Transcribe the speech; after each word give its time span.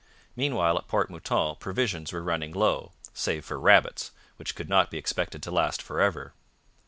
Meanwhile, 0.35 0.79
at 0.79 0.87
Port 0.87 1.11
Mouton 1.11 1.57
provisions 1.59 2.11
were 2.11 2.23
running 2.23 2.53
low, 2.53 2.91
save 3.13 3.45
for 3.45 3.59
rabbits, 3.59 4.09
which 4.37 4.55
could 4.55 4.67
not 4.67 4.89
be 4.89 4.97
expected 4.97 5.43
to 5.43 5.51
last 5.51 5.79
for 5.79 6.01
ever. 6.01 6.33